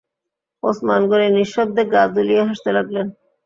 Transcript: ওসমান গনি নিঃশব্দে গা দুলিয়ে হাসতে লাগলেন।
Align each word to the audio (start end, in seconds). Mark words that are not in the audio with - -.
ওসমান 0.63 1.01
গনি 1.09 1.27
নিঃশব্দে 1.31 1.83
গা 1.93 2.01
দুলিয়ে 2.13 2.41
হাসতে 2.47 2.69
লাগলেন। 2.77 3.07